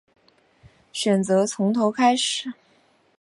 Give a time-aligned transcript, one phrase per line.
[0.91, 2.51] 选择从头开始